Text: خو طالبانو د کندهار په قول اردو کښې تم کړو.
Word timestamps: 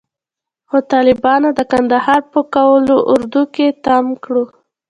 خو 0.69 0.77
طالبانو 0.93 1.49
د 1.57 1.59
کندهار 1.71 2.21
په 2.33 2.39
قول 2.55 2.83
اردو 3.13 3.41
کښې 3.53 3.67
تم 3.85 4.05
کړو. 4.23 4.43